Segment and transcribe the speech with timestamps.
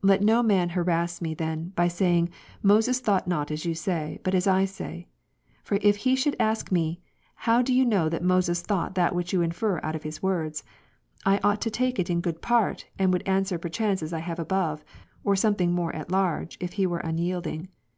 [0.00, 2.30] Let no man harass me then, by saying,
[2.62, 5.06] Moses thought not as you say, but as I say:
[5.62, 7.02] for if he should ask me,"
[7.44, 10.64] How know you that Moses thought that which you infer out of his words
[11.26, 14.14] r" I ought to take it in good part ^, and would answer perchance as
[14.14, 14.82] I have above,
[15.22, 17.68] or something more at large, if he were unyielding.